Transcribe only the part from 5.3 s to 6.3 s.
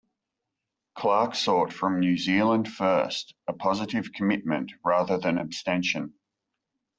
abstention.